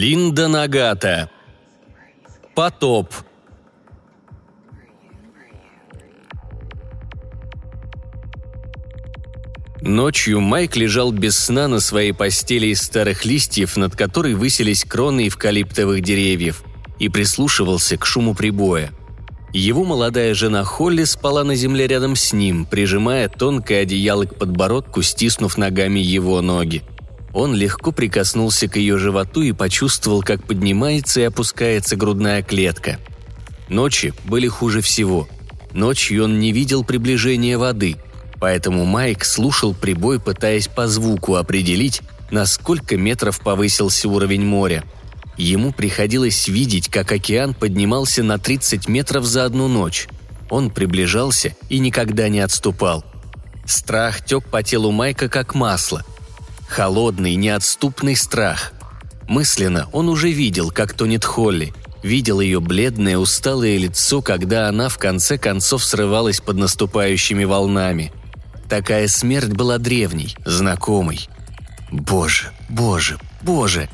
[0.00, 1.28] Линда Нагата.
[2.54, 3.12] Потоп.
[9.80, 15.26] Ночью Майк лежал без сна на своей постели из старых листьев, над которой высились кроны
[15.26, 16.62] эвкалиптовых деревьев,
[17.00, 18.92] и прислушивался к шуму прибоя.
[19.52, 25.02] Его молодая жена Холли спала на земле рядом с ним, прижимая тонкое одеяло к подбородку,
[25.02, 26.84] стиснув ногами его ноги.
[27.38, 32.98] Он легко прикоснулся к ее животу и почувствовал, как поднимается и опускается грудная клетка.
[33.68, 35.28] Ночи были хуже всего.
[35.72, 37.96] Ночью он не видел приближения воды–
[38.40, 44.84] Поэтому Майк слушал прибой, пытаясь по звуку определить, на сколько метров повысился уровень моря.
[45.36, 50.08] Ему приходилось видеть, как океан поднимался на 30 метров за одну ночь.
[50.50, 53.04] Он приближался и никогда не отступал.
[53.64, 56.04] Страх тек по телу Майка как масло.
[56.68, 58.72] Холодный, неотступный страх.
[59.26, 64.98] Мысленно он уже видел, как тонет Холли, видел ее бледное, усталое лицо, когда она в
[64.98, 68.12] конце концов срывалась под наступающими волнами.
[68.68, 71.28] Такая смерть была древней, знакомой.
[71.90, 73.88] Боже, боже, боже!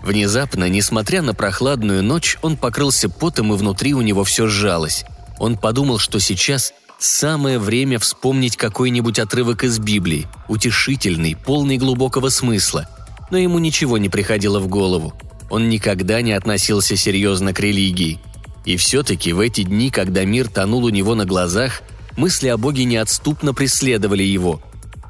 [0.00, 5.04] Внезапно, несмотря на прохладную ночь, он покрылся потом, и внутри у него все сжалось.
[5.38, 12.88] Он подумал, что сейчас самое время вспомнить какой-нибудь отрывок из Библии, утешительный, полный глубокого смысла.
[13.30, 15.14] Но ему ничего не приходило в голову.
[15.50, 18.20] Он никогда не относился серьезно к религии.
[18.64, 21.82] И все-таки в эти дни, когда мир тонул у него на глазах–
[22.16, 24.62] Мысли о Боге неотступно преследовали его.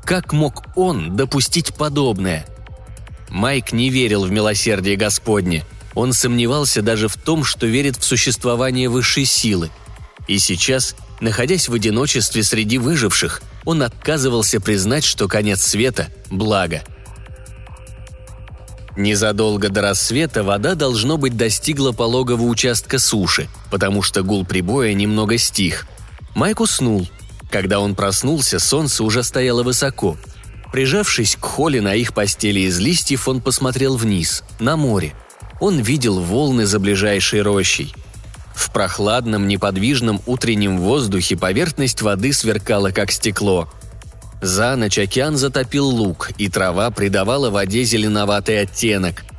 [0.05, 2.47] Как мог он допустить подобное?
[3.31, 5.65] Майк не верил в милосердие Господне.
[5.95, 9.71] Он сомневался даже в том, что верит в существование высшей силы.
[10.27, 16.83] И сейчас, находясь в одиночестве среди выживших, он отказывался признать, что конец света– благо.
[18.97, 25.39] Незадолго до рассвета вода, должно быть, достигла пологого участка суши, потому что гул прибоя немного
[25.39, 25.87] стих–
[26.37, 27.09] Майк уснул.
[27.51, 30.19] Когда он проснулся, солнце уже стояло высоко.
[30.71, 35.15] Прижавшись к холле на их постели из листьев, он посмотрел вниз, на море.
[35.61, 37.95] Он видел волны за ближайшей рощей.
[38.57, 43.71] В прохладном, неподвижном утреннем воздухе поверхность воды сверкала, как стекло.
[44.43, 49.25] За ночь океан затопил луг, и трава придавала воде зеленоватый оттенок–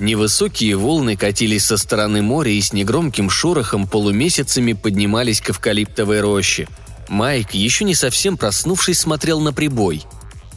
[0.00, 6.66] Невысокие волны катились со стороны моря и с негромким шорохом полумесяцами поднимались к эвкалиптовой роще.
[7.08, 10.02] Майк, еще не совсем проснувшись, смотрел на прибой.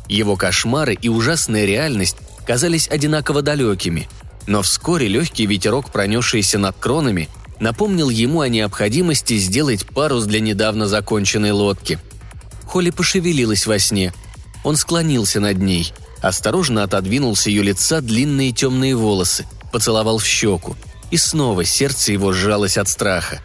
[0.07, 4.09] Его кошмары и ужасная реальность казались одинаково далекими,
[4.47, 7.29] но вскоре легкий ветерок, пронесшийся над кронами,
[7.59, 11.99] напомнил ему о необходимости сделать парус для недавно законченной лодки.
[12.65, 14.13] Холли пошевелилась во сне.
[14.63, 20.75] Он склонился над ней– Осторожно отодвинул с ее лица длинные темные волосы, поцеловал в щеку.
[21.11, 23.41] И снова сердце его сжалось от страха.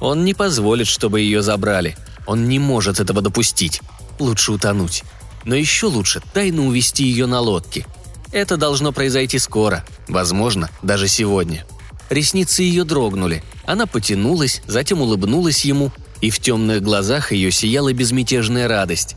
[0.00, 1.96] Он не позволит, чтобы ее забрали.
[2.26, 3.80] Он не может этого допустить.
[4.18, 5.04] Лучше утонуть.
[5.44, 7.86] Но еще лучше тайно увести ее на лодке.
[8.32, 11.64] Это должно произойти скоро, возможно, даже сегодня.
[12.10, 13.44] Ресницы ее дрогнули.
[13.66, 19.16] Она потянулась, затем улыбнулась ему, и в темных глазах ее сияла безмятежная радость.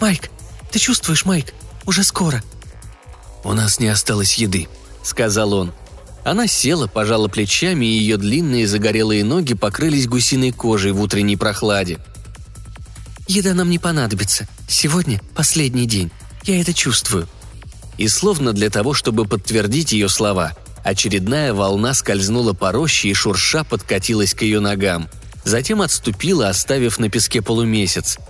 [0.00, 0.30] «Майк,
[0.70, 1.52] ты чувствуешь, Майк?
[1.86, 2.42] Уже скоро».
[3.44, 4.68] «У нас не осталось еды»,—
[5.02, 5.72] сказал он.
[6.24, 11.98] Она села, пожала плечами, и ее длинные загорелые ноги покрылись гусиной кожей в утренней прохладе.
[13.26, 14.46] «Еда нам не понадобится.
[14.68, 16.12] Сегодня последний день.
[16.44, 17.28] Я это чувствую».
[17.98, 23.64] И словно для того, чтобы подтвердить ее слова, очередная волна скользнула по роще и шурша
[23.64, 25.08] подкатилась к ее ногам.
[25.44, 28.18] Затем отступила, оставив на песке полумесяц—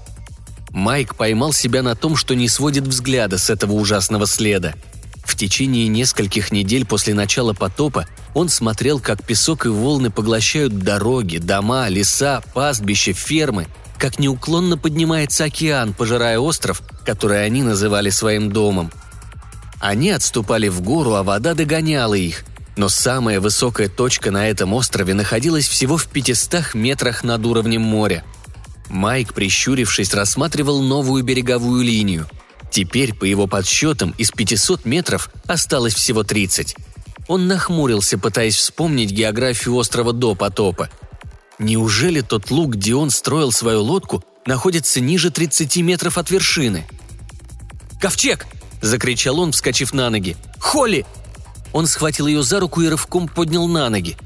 [0.73, 4.75] Майк поймал себя на том, что не сводит взгляда с этого ужасного следа.
[5.25, 11.37] В течение нескольких недель после начала потопа он смотрел, как песок и волны поглощают дороги,
[11.37, 13.67] дома, леса, пастбища, фермы,
[13.99, 18.91] как неуклонно поднимается океан, пожирая остров, который они называли своим домом.
[19.79, 22.45] Они отступали в гору, а вода догоняла их,
[22.77, 28.25] но самая высокая точка на этом острове находилась всего в 500 метрах над уровнем моря–
[28.93, 32.29] Майк, прищурившись, рассматривал новую береговую линию.
[32.71, 36.77] Теперь, по его подсчетам, из 500 метров осталось всего 30.
[37.27, 40.91] Он нахмурился, пытаясь вспомнить географию острова до потопа.
[41.59, 46.87] Неужели тот луг, где он строил свою лодку, находится ниже 30 метров от вершины?
[48.01, 48.47] «Ковчег!»–
[48.83, 50.37] закричал он, вскочив на ноги.
[50.59, 51.07] «Холли!»
[51.73, 54.17] Он схватил ее за руку и рывком поднял на ноги.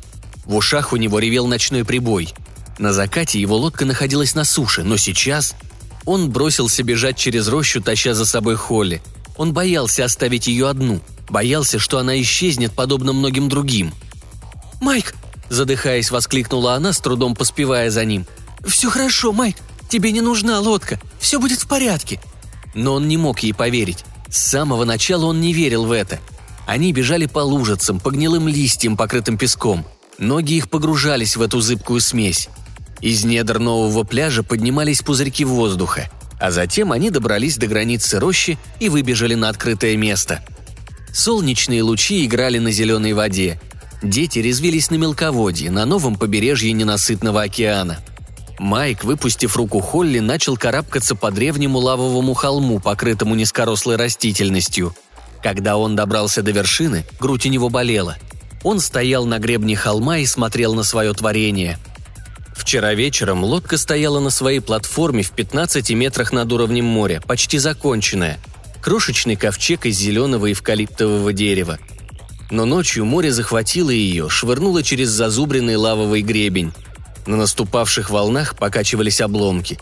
[0.44, 2.32] В ушах у него ревел ночной прибой–
[2.78, 5.54] на закате его лодка находилась на суше, но сейчас
[6.04, 9.02] он бросился бежать через рощу, таща за собой Холли.
[9.36, 13.94] Он боялся оставить ее одну, боялся, что она исчезнет, подобно многим другим.
[14.80, 15.14] «Майк!»–
[15.48, 18.26] задыхаясь, воскликнула она, с трудом поспевая за ним.
[18.66, 19.56] «Все хорошо, Майк!
[19.88, 21.00] Тебе не нужна лодка!
[21.18, 22.20] Все будет в порядке!»
[22.74, 24.04] Но он не мог ей поверить.
[24.28, 26.18] С самого начала он не верил в это.
[26.66, 29.86] Они бежали по лужицам, по гнилым листьям, покрытым песком.
[30.18, 32.48] Ноги их погружались в эту зыбкую смесь.
[33.00, 36.10] Из недр нового пляжа поднимались пузырьки воздуха,
[36.40, 40.44] а затем они добрались до границы рощи и выбежали на открытое место.
[41.12, 43.60] Солнечные лучи играли на зеленой воде.
[44.02, 47.98] Дети резвились на мелководье, на новом побережье ненасытного океана.
[48.58, 54.94] Майк, выпустив руку Холли, начал карабкаться по древнему лавовому холму, покрытому низкорослой растительностью.
[55.46, 58.16] Когда он добрался до вершины, грудь у него болела.
[58.64, 61.78] Он стоял на гребне холма и смотрел на свое творение–
[62.56, 68.40] Вчера вечером лодка стояла на своей платформе в 15 метрах над уровнем моря, почти законченная.
[68.80, 71.78] Крошечный ковчег из зеленого эвкалиптового дерева.
[72.50, 76.72] Но ночью море захватило ее, швырнуло через зазубренный лавовый гребень.
[77.26, 79.78] На наступавших волнах покачивались обломки.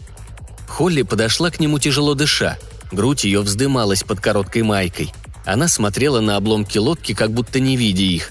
[0.68, 2.58] Холли подошла к нему тяжело дыша.
[2.92, 5.14] Грудь ее вздымалась под короткой майкой.
[5.44, 8.30] Она смотрела на обломки лодки, как будто не видя их.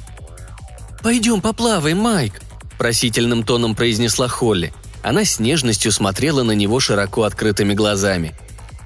[1.01, 2.41] «Пойдем поплаваем, Майк»,
[2.77, 4.73] просительным тоном произнесла Холли.
[5.03, 8.33] Она с нежностью смотрела на него широко открытыми глазами.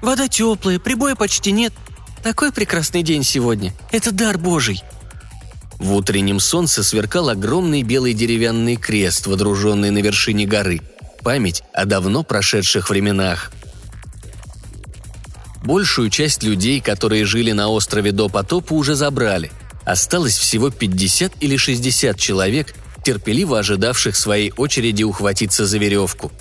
[0.02, 1.72] «Вода теплая, прибоя почти нет.
[2.22, 3.72] Такой прекрасный день сегодня.
[3.90, 4.82] Это дар Божий».
[5.78, 10.80] В утреннем солнце сверкал огромный белый деревянный крест, водруженный на вершине горы.
[11.22, 13.52] Память о давно прошедших временах.
[15.68, 19.52] Большую часть людей, которые жили на острове до потопа, уже забрали.
[19.84, 22.74] Осталось всего 50 или 60 человек,
[23.04, 26.32] терпеливо ожидавших своей очереди ухватиться за веревку.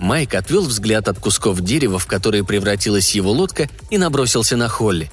[0.00, 5.12] Майк отвел взгляд от кусков дерева, в которые превратилась его лодка, и набросился на Холли.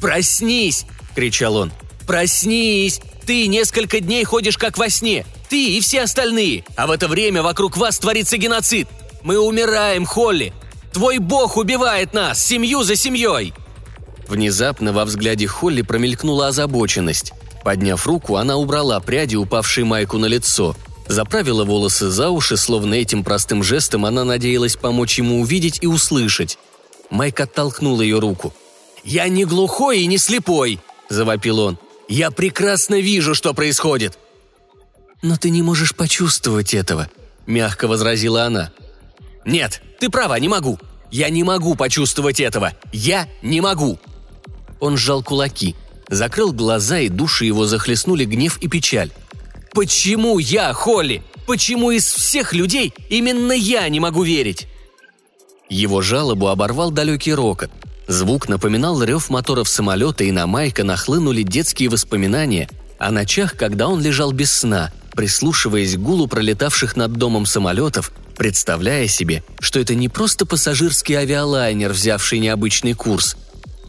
[0.00, 0.86] «Проснись!»–
[1.16, 1.72] кричал он.
[2.06, 3.00] «Проснись!
[3.26, 5.26] Ты несколько дней ходишь как во сне!
[5.48, 6.64] Ты и все остальные!
[6.76, 8.86] А в это время вокруг вас творится геноцид!
[9.24, 10.52] Мы умираем, Холли!
[10.98, 13.54] Твой бог убивает нас, семью за семьей!»
[14.26, 17.32] Внезапно во взгляде Холли промелькнула озабоченность.
[17.62, 20.74] Подняв руку, она убрала пряди, упавшие Майку на лицо,
[21.06, 26.58] заправила волосы за уши, словно этим простым жестом она надеялась помочь ему увидеть и услышать.
[27.10, 28.52] Майк оттолкнул ее руку.
[29.04, 31.78] «Я не глухой и не слепой!»– завопил он.
[32.08, 34.18] «Я прекрасно вижу, что происходит!»
[35.22, 37.08] «Но ты не можешь почувствовать этого»,–
[37.46, 38.72] мягко возразила она.
[39.48, 40.78] «Нет, ты права, не могу.
[41.10, 42.72] Я не могу почувствовать этого.
[42.92, 43.98] Я не могу!»
[44.78, 45.74] Он сжал кулаки–
[46.10, 49.10] закрыл глаза, и души его захлестнули гнев и печаль.
[49.72, 51.22] «Почему я, Холли?
[51.46, 54.66] Почему из всех людей именно я не могу верить?»
[55.68, 57.70] Его жалобу оборвал далекий рокот.
[58.06, 64.00] Звук напоминал рев моторов самолета, и на Майка нахлынули детские воспоминания о ночах, когда он
[64.00, 70.08] лежал без сна, прислушиваясь к гулу пролетавших над домом самолетов, представляя себе, что это не
[70.08, 73.36] просто пассажирский авиалайнер, взявший необычный курс–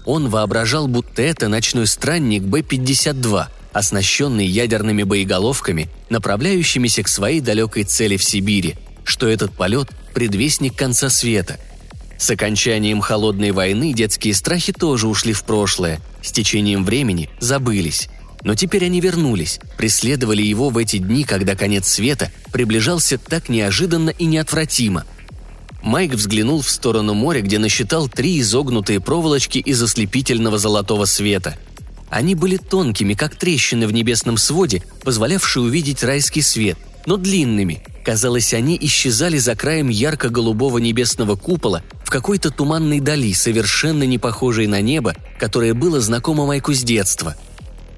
[0.10, 8.18] он воображал, будто это ночной странник Б-52, оснащенный ядерными боеголовками, направляющимися к своей далекой цели
[8.18, 11.60] в Сибири, что этот полет– предвестник конца света.
[12.18, 18.10] С окончанием холодной войны детские страхи тоже ушли в прошлое, с течением времени забылись.
[18.44, 24.10] Но теперь они вернулись, преследовали его в эти дни, когда конец света приближался так неожиданно
[24.10, 25.06] и неотвратимо–
[25.82, 31.56] Майк взглянул в сторону моря, где насчитал три изогнутые проволочки из ослепительного золотого света.
[32.10, 37.82] Они были тонкими, как трещины в небесном своде, позволявшие увидеть райский свет, но длинными.
[38.04, 44.68] Казалось, они исчезали за краем ярко-голубого небесного купола в какой-то туманной дали, совершенно не похожей
[44.68, 47.36] на небо, которое было знакомо Майку с детства.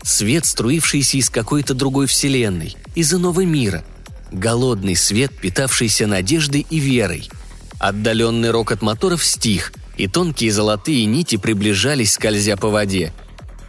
[0.03, 3.83] Свет, струившийся из какой-то другой вселенной, из иного мира.
[4.31, 7.29] Голодный свет, питавшийся надеждой и верой–
[7.81, 13.11] Отдаленный рокот моторов стих, и тонкие золотые нити приближались, скользя по воде.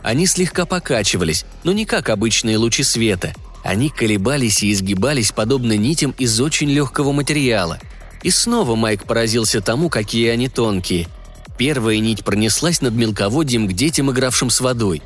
[0.02, 3.32] Они слегка покачивались, но не как обычные лучи света.
[3.64, 7.78] Они колебались и изгибались, подобно нитям из очень легкого материала.
[8.22, 11.08] И снова Майк поразился тому, какие они тонкие.
[11.56, 15.00] Первая нить пронеслась над мелководьем к детям, игравшим с водой.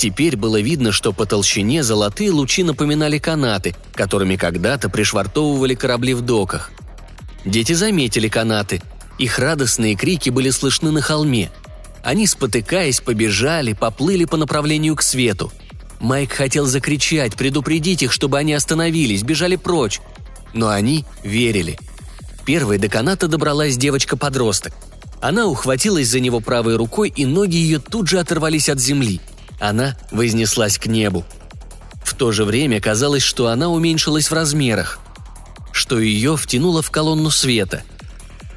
[0.00, 6.22] Теперь было видно, что по толщине золотые лучи напоминали канаты, которыми когда-то пришвартовывали корабли в
[6.22, 6.70] доках.
[7.44, 8.80] Дети заметили канаты.
[9.18, 11.50] Их радостные крики были слышны на холме.
[12.02, 15.52] Они, спотыкаясь, побежали, поплыли по направлению к свету.
[16.00, 20.00] Майк хотел закричать, предупредить их, чтобы они остановились, бежали прочь.
[20.54, 21.78] Но они верили.
[22.46, 24.72] Первой до каната добралась девочка-подросток.
[25.20, 29.20] Она ухватилась за него правой рукой, и ноги ее тут же оторвались от земли.
[29.60, 31.24] Она вознеслась к небу.
[32.02, 34.98] В то же время казалось, что она уменьшилась в размерах,
[35.70, 37.82] что ее втянуло в колонну света.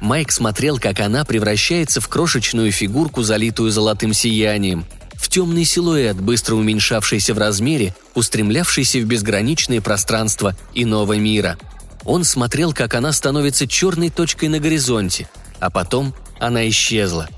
[0.00, 6.56] Майк смотрел, как она превращается в крошечную фигурку, залитую золотым сиянием, в темный силуэт, быстро
[6.56, 11.58] уменьшавшийся в размере, устремлявшийся в безграничное пространство иного мира.
[12.04, 15.28] Он смотрел, как она становится черной точкой на горизонте,
[15.60, 17.28] а потом она исчезла.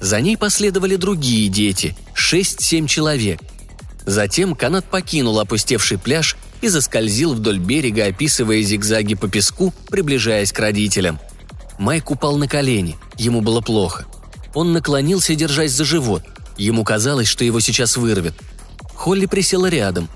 [0.00, 3.40] За ней последовали другие дети, шесть-семь человек.
[4.06, 10.58] Затем канат покинул опустевший пляж и заскользил вдоль берега, описывая зигзаги по песку, приближаясь к
[10.58, 11.20] родителям.
[11.78, 14.06] Майк упал на колени, ему было плохо.
[14.54, 16.24] Он наклонился, держась за живот.
[16.56, 18.34] Ему казалось, что его сейчас вырвет.
[18.94, 20.08] Холли присела рядом.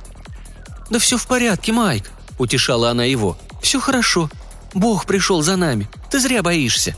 [0.91, 3.39] «Да все в порядке, Майк»,— утешала она его.
[3.63, 4.31] «Все хорошо.
[4.75, 5.89] Бог пришел за нами.
[6.11, 6.97] Ты зря боишься».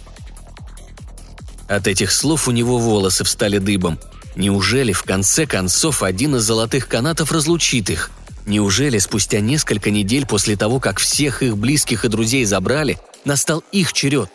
[1.68, 3.99] От этих слов у него волосы встали дыбом.
[4.37, 8.11] Неужели в конце концов один из золотых канатов разлучит их?
[8.46, 13.92] Неужели спустя несколько недель после того, как всех их близких и друзей забрали, настал их
[13.92, 14.30] черед?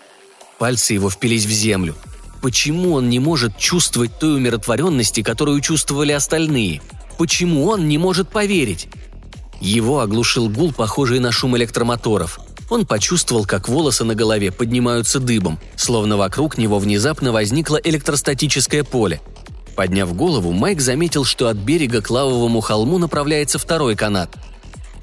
[0.60, 1.96] Пальцы его впились в землю.
[2.42, 6.82] Почему он не может чувствовать той умиротворенности, которую чувствовали остальные?
[7.18, 8.90] Почему он не может поверить?
[9.62, 12.40] Его оглушил гул, похожий на шум электромоторов–
[12.72, 19.20] он почувствовал, как волосы на голове поднимаются дыбом, словно вокруг него внезапно возникло электростатическое поле.
[19.76, 24.38] Подняв голову, Майк заметил, что от берега к лавовому холму направляется второй канат.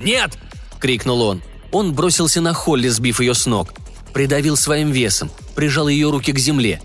[0.00, 0.38] «Нет!»–
[0.80, 1.42] крикнул он.
[1.70, 3.74] Он бросился на Холли, сбив ее с ног.
[4.14, 6.80] Придавил своим весом, прижал ее руки к земле.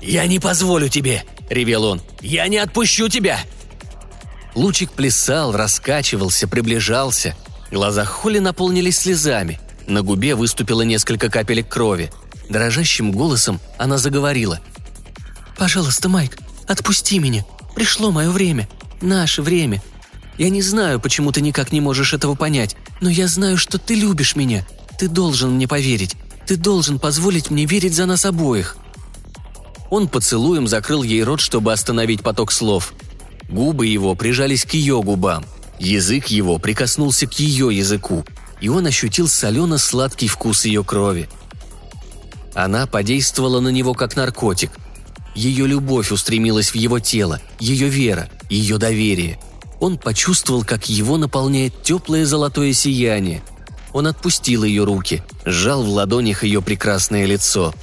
[0.00, 2.02] «Я не позволю тебе!»– ревел он.
[2.20, 3.38] «Я не отпущу тебя!»
[4.56, 7.36] Лучик плясал, раскачивался, приближался–
[7.72, 9.58] Глаза Холли наполнились слезами.
[9.86, 12.12] На губе выступило несколько капелек крови.
[12.50, 14.60] Дрожащим голосом она заговорила.
[15.56, 16.38] «Пожалуйста, Майк,
[16.68, 17.46] отпусти меня.
[17.74, 18.68] Пришло мое время.
[19.00, 19.82] Наше время.
[20.36, 23.94] Я не знаю, почему ты никак не можешь этого понять, но я знаю, что ты
[23.94, 24.66] любишь меня.
[24.98, 26.14] Ты должен мне поверить.
[26.46, 28.76] Ты должен позволить мне верить за нас обоих».
[29.88, 32.92] Он поцелуем закрыл ей рот, чтобы остановить поток слов.
[33.48, 35.46] Губы его прижались к ее губам–
[35.82, 38.24] Язык его прикоснулся к ее языку,
[38.60, 41.28] и он ощутил солено-сладкий вкус ее крови.
[42.54, 44.70] Она подействовала на него как наркотик.
[45.34, 49.40] Ее любовь устремилась в его тело, ее вера, ее доверие.
[49.80, 53.42] Он почувствовал, как его наполняет теплое золотое сияние.
[53.92, 57.74] Он отпустил ее руки, сжал в ладонях ее прекрасное лицо.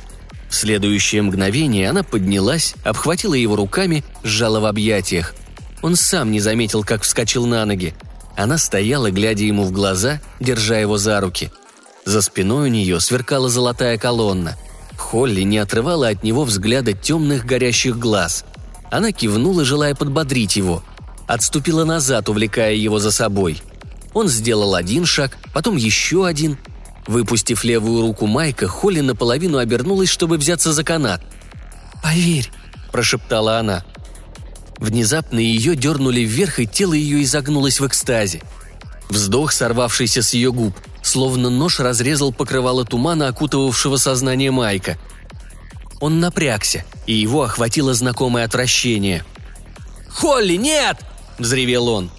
[0.48, 5.36] В следующее мгновение она поднялась, обхватила его руками, сжала в объятиях–
[5.82, 7.94] он сам не заметил, как вскочил на ноги.
[8.36, 11.52] Она стояла, глядя ему в глаза, держа его за руки.
[12.06, 14.58] За спиной у нее сверкала золотая колонна.
[14.98, 18.46] Холли не отрывала от него взгляда темных горящих глаз.
[18.92, 20.84] Она кивнула, желая подбодрить его.
[21.28, 23.62] Отступила назад, увлекая его за собой.
[24.14, 26.58] Он сделал один шаг, потом еще один.
[27.08, 31.22] Выпустив левую руку Майка, Холли наполовину обернулась, чтобы взяться за канат.
[32.02, 32.52] «Поверь»,–
[32.92, 33.86] прошептала она–
[34.80, 38.42] Внезапно ее дернули вверх, и тело ее изогнулось в экстазе.
[39.10, 44.98] Вздох, сорвавшийся с ее губ, словно нож разрезал покрывало тумана, окутывавшего сознание Майка.
[46.00, 49.26] Он напрягся, и его охватило знакомое отвращение.
[50.10, 50.98] «Холли, нет!»–
[51.38, 52.10] взревел он.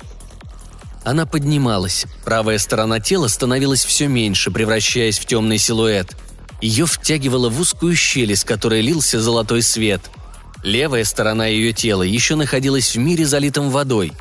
[1.03, 2.05] Она поднималась.
[2.27, 6.15] Правая сторона тела становилась все меньше, превращаясь в темный силуэт.
[6.61, 10.03] Ее втягивало в узкую щель, из которой лился золотой свет–
[10.63, 14.13] Левая сторона ее тела еще находилась в мире, залитом водой.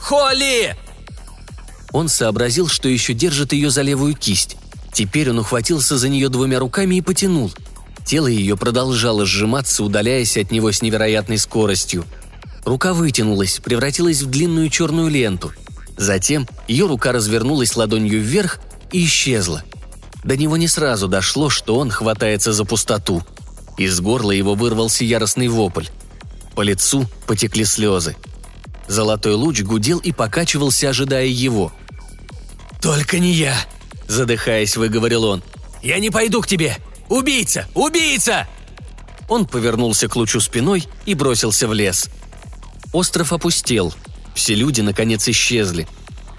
[0.00, 0.76] «Холли!»
[1.92, 4.56] Он сообразил, что еще держит ее за левую кисть.
[4.92, 7.52] Теперь он ухватился за нее двумя руками и потянул.
[8.04, 12.04] Тело ее продолжало сжиматься, удаляясь от него с невероятной скоростью.
[12.64, 15.52] Рука вытянулась, превратилась в длинную черную ленту.
[15.96, 18.60] Затем ее рука развернулась ладонью вверх
[18.92, 19.62] и исчезла.
[20.24, 23.22] До него не сразу дошло, что он хватается за пустоту–
[23.76, 25.86] из горла его вырвался яростный вопль.
[26.54, 28.16] По лицу потекли слезы.
[28.88, 31.72] Золотой луч гудел и покачивался, ожидая его.
[32.80, 33.56] «Только не я!»–
[34.08, 35.42] задыхаясь, выговорил он.
[35.82, 36.76] «Я не пойду к тебе!
[37.08, 37.68] Убийца!
[37.74, 38.48] Убийца!»
[39.28, 42.08] Он повернулся к лучу спиной и бросился в лес.
[42.92, 43.92] Остров опустел.
[44.34, 45.88] Все люди, наконец, исчезли.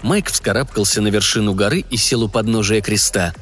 [0.02, 3.34] Майк вскарабкался на вершину горы и сел у подножия креста.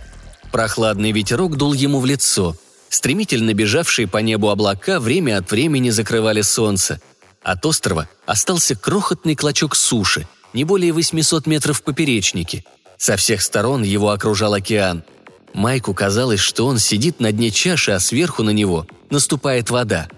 [0.50, 2.56] Прохладный ветерок дул ему в лицо–
[2.96, 6.98] Стремительно бежавшие по небу облака время от времени закрывали солнце.
[7.42, 12.64] От острова остался крохотный клочок суши, не более 800 метров в поперечнике.
[12.96, 15.04] Со всех сторон его окружал океан.
[15.52, 20.08] Майку казалось, что он сидит на дне чаши, а сверху на него наступает вода.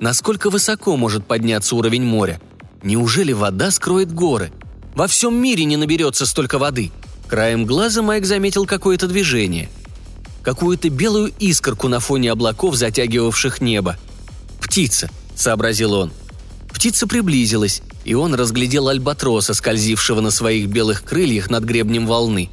[0.00, 2.40] Насколько высоко может подняться уровень моря?
[2.82, 4.50] Неужели вода скроет горы?
[4.94, 6.90] Во всем мире не наберется столько воды.
[7.28, 9.68] Краем глаза Майк заметил какое-то движение.
[10.44, 13.96] Какую-то белую искорку на фоне облаков, затягивавших небо.
[14.60, 16.12] «Птица»,— сообразил он.
[16.72, 22.50] Птица приблизилась, и он разглядел альбатроса, скользившего на своих белых крыльях над гребнем волны.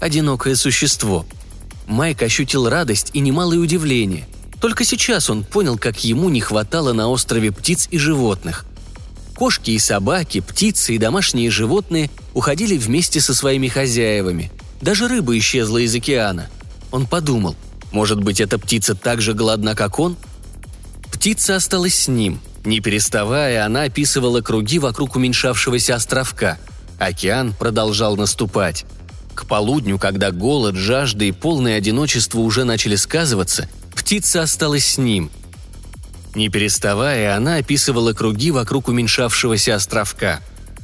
[0.00, 1.26] Одинокое существо—
[1.90, 4.26] Майк ощутил радость и немалое удивление.
[4.60, 8.64] Только сейчас он понял, как ему не хватало на острове птиц и животных.
[9.34, 14.52] Кошки и собаки, птицы и домашние животные уходили вместе со своими хозяевами.
[14.80, 16.48] Даже рыба исчезла из океана.
[16.90, 17.56] Он подумал,
[17.92, 20.16] может быть, эта птица так же голодна, как он?
[21.12, 22.40] Птица осталась с ним.
[22.64, 26.58] Не переставая, она описывала круги вокруг уменьшавшегося островка.
[26.98, 28.84] Океан продолжал наступать.
[29.34, 35.30] К полудню, когда голод, жажда и полное одиночество уже начали сказываться, птица осталась с ним.
[36.34, 40.40] Не переставая, она описывала круги вокруг уменьшавшегося островка.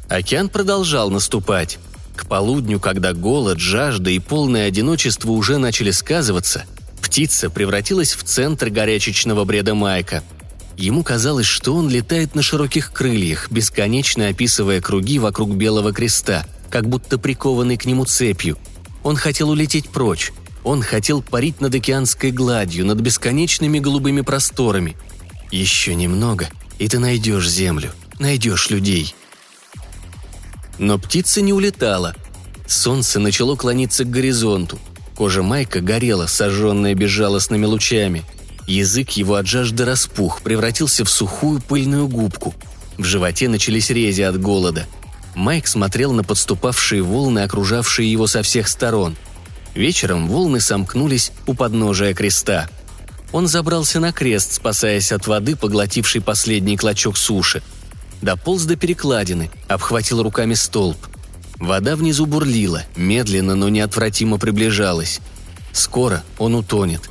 [0.09, 1.79] Океан продолжал наступать.
[2.17, 6.65] К полудню, когда голод, жажда и полное одиночество уже начали сказываться,
[7.01, 10.25] птица превратилась в центр горячечного бреда Майка.
[10.77, 16.89] Ему казалось, что он летает на широких крыльях, бесконечно описывая круги вокруг Белого Креста– как
[16.89, 18.59] будто прикованный к нему цепью.
[19.03, 20.33] Он хотел улететь прочь.
[20.65, 24.97] Он хотел парить над океанской гладью, над бесконечными голубыми просторами.
[25.53, 29.15] Еще немного, и ты найдешь землю, найдешь людей.
[30.78, 32.14] Но птица не улетала.
[32.66, 34.78] Солнце начало клониться к горизонту.
[35.14, 38.25] Кожа Майка горела, сожженная безжалостными лучами.
[38.66, 42.54] Язык его от жажды распух, превратился в сухую пыльную губку.
[42.99, 44.87] В животе начались рези от голода–
[45.37, 49.17] Майк смотрел на подступавшие волны, окружавшие его со всех сторон.
[49.75, 52.69] Вечером волны сомкнулись у подножия креста.
[53.32, 57.62] Он забрался на крест, спасаясь от воды, поглотившей последний клочок суши.
[58.23, 60.97] Дополз до перекладины, обхватил руками столб.
[61.59, 65.21] Вода внизу бурлила, медленно, но неотвратимо приближалась.
[65.73, 67.11] Скоро он утонет.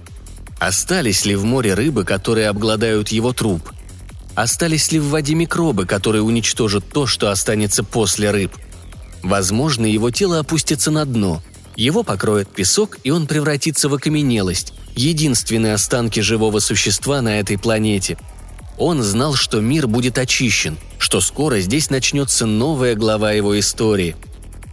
[0.59, 3.71] Остались ли в море рыбы, которые обгладают его труп?
[4.35, 8.51] Остались ли в воде микробы, которые уничтожат то, что останется после рыб?
[9.23, 11.41] Возможно, его тело опустится на дно.
[11.75, 18.17] Его покроет песок, и он превратится в окаменелость, единственные останки живого существа на этой планете.
[18.77, 24.15] Он знал, что мир будет очищен, что скоро здесь начнется новая глава его истории.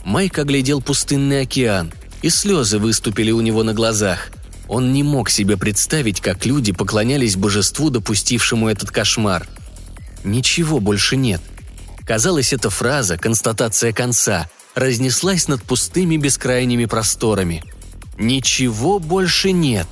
[0.04, 4.30] Майк оглядел пустынный океан, и слезы выступили у него на глазах–
[4.72, 9.46] он не мог себе представить, как люди поклонялись божеству, допустившему этот кошмар.
[10.24, 11.42] Ничего больше нет.
[12.06, 17.62] Казалось, эта фраза, констатация конца, разнеслась над пустыми бескрайними просторами.
[18.16, 19.86] Ничего больше нет.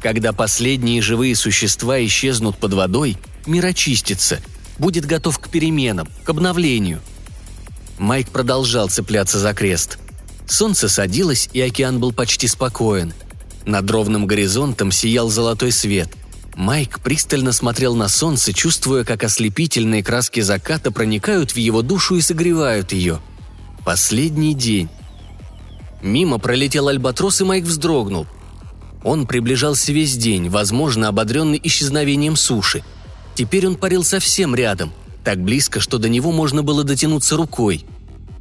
[0.00, 4.40] Когда последние живые существа исчезнут под водой, мир очистится,
[4.78, 7.00] будет готов к переменам, к обновлению.
[7.98, 9.98] Майк продолжал цепляться за крест.
[10.46, 13.12] Солнце садилось, и океан был почти спокоен–
[13.64, 16.10] над ровным горизонтом сиял золотой свет.
[16.56, 22.20] Майк пристально смотрел на солнце, чувствуя, как ослепительные краски заката проникают в его душу и
[22.20, 23.20] согревают ее.
[23.84, 24.88] Последний день.
[26.02, 28.26] Мимо пролетел альбатрос, и Майк вздрогнул.
[29.02, 32.82] Он приближался весь день, возможно, ободренный исчезновением суши.
[33.40, 34.92] Теперь он парил совсем рядом,
[35.24, 37.86] так близко, что до него можно было дотянуться рукой–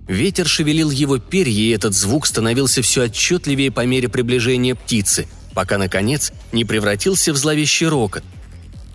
[0.09, 5.77] Ветер шевелил его перья, и этот звук становился все отчетливее по мере приближения птицы, пока,
[5.77, 8.23] наконец, не превратился в зловещий рокот.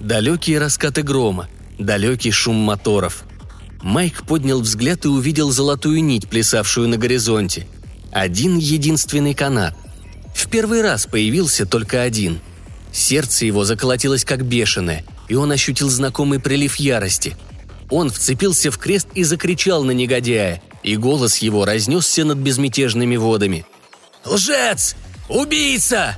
[0.01, 3.23] Далекие раскаты грома, далекий шум моторов.
[3.81, 7.69] Майк поднял взгляд и увидел золотую нить, плясавшую на горизонте.
[8.11, 9.77] Один единственный канат.
[10.35, 12.41] В первый раз появился только один.
[12.93, 17.37] Сердце его заколотилось как бешеное, и он ощутил знакомый прилив ярости.
[17.91, 23.67] Он вцепился в крест и закричал на негодяя– и голос его разнесся над безмятежными водами.
[24.25, 24.95] «Лжец!
[25.29, 26.17] Убийца!»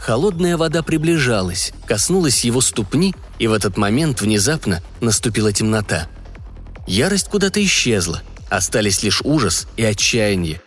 [0.00, 6.08] Холодная вода приближалась, коснулась его ступни, и в этот момент внезапно наступила темнота.
[6.86, 10.62] Ярость куда-то исчезла, остались лишь ужас и отчаяние.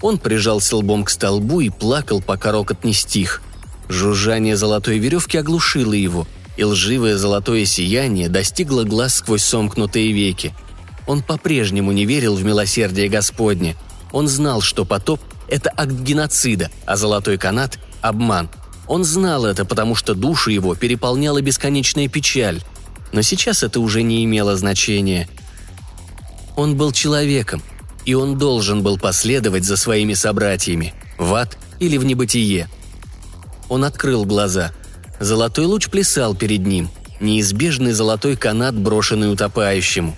[0.00, 3.40] Он прижался лбом к столбу и плакал, пока рокот не стих.
[3.88, 10.54] Жужжание золотой веревки оглушило его, и лживое золотое сияние достигло глаз сквозь сомкнутые веки–
[11.06, 13.76] он по-прежнему не верил в милосердие Господне.
[14.12, 18.48] Он знал, что потоп– это акт геноцида, а золотой канат– обман.
[18.86, 22.62] Он знал это, потому что душу его переполняла бесконечная печаль.
[23.12, 25.28] Но сейчас это уже не имело значения.
[26.56, 27.62] Он был человеком,
[28.04, 32.68] и он должен был последовать за своими собратьями– в ад или в небытие.
[33.68, 34.72] Он открыл глаза.
[35.20, 36.88] Золотой луч плясал перед ним.
[37.20, 40.16] Неизбежный золотой канат, брошенный утопающему.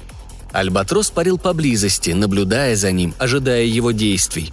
[0.53, 4.53] Альбатрос парил поблизости, наблюдая за ним, ожидая его действий.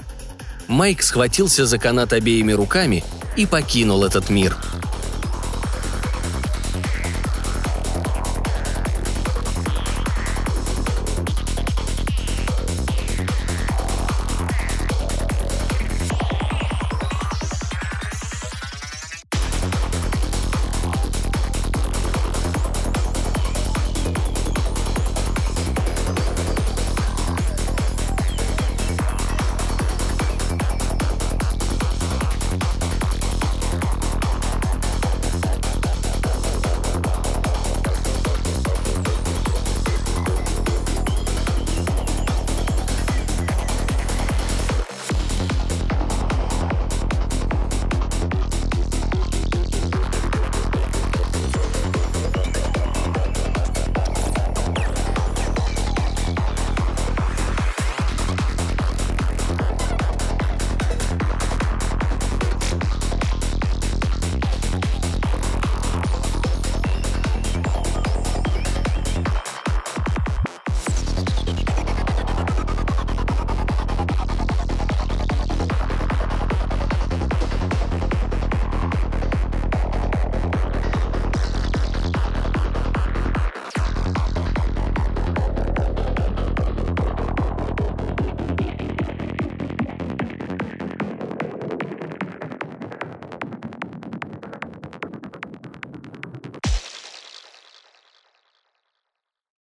[0.67, 3.03] Майк схватился за канат обеими руками
[3.37, 4.57] и покинул этот мир–